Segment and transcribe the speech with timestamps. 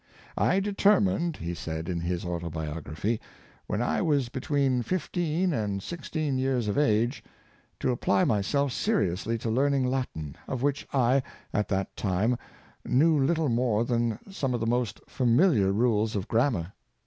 [0.55, 3.21] "I determined," he said, in his autobiography,"
[3.67, 7.21] when I was between fifteen and six teen years of ^ge,
[7.81, 11.21] to apply myself seriously to learn ing Latin, of which I,
[11.53, 12.39] at that time,
[12.83, 16.73] knew little more than some of the most familiar rules of grammar.